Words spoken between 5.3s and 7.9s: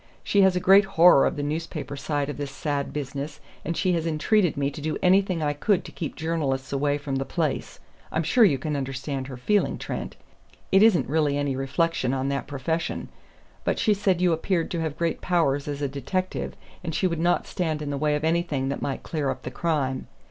I could to keep journalists away from the place